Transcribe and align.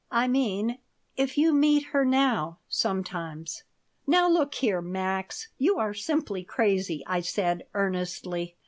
"I 0.09 0.27
mean 0.27 0.79
if 1.15 1.37
you 1.37 1.53
meet 1.53 1.83
her 1.93 2.03
now, 2.03 2.57
sometimes?" 2.67 3.61
"Now, 4.07 4.27
look 4.27 4.55
here, 4.55 4.81
Max. 4.81 5.49
You 5.59 5.77
are 5.77 5.93
simply 5.93 6.43
crazy," 6.43 7.03
I 7.05 7.19
said, 7.21 7.67
earnestly. 7.75 8.55